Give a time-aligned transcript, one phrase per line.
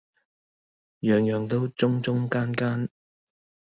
[1.03, 2.89] 樣樣都中中間間